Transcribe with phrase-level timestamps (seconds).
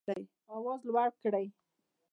[0.55, 1.45] آواز لوړ کړئ